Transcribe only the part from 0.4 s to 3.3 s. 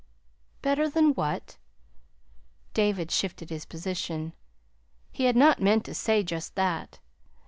"Better than what?" David